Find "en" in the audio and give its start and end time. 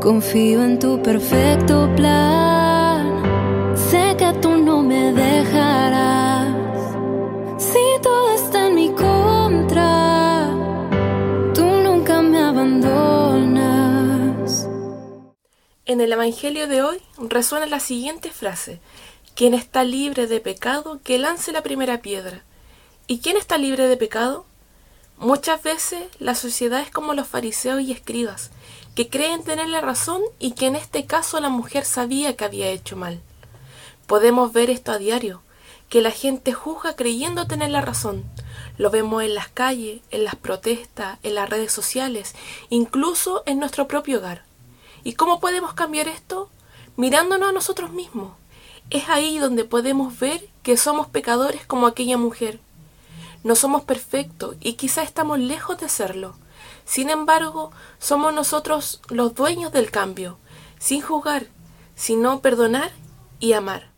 0.62-0.78, 8.68-8.76, 15.84-16.00, 30.66-30.74, 39.22-39.36, 40.10-40.24, 41.22-41.36, 43.46-43.60